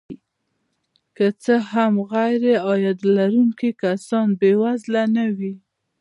[1.15, 5.53] که څه هم غیرعاید لرونکي کسان بې وزله نه وي